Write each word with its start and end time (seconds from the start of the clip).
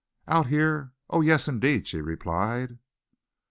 "Out 0.27 0.47
here? 0.47 0.93
Oh, 1.11 1.21
yes, 1.21 1.47
indeed!" 1.47 1.85
she 1.87 2.01
replied. 2.01 2.79